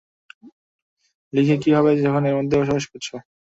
লিখে 1.33 1.55
কী 1.63 1.69
হবে 1.77 1.91
যখন 1.99 2.23
এর 2.25 2.35
মধ্যেই 2.37 2.59
বসবাস 2.61 2.83
করছ? 2.91 3.07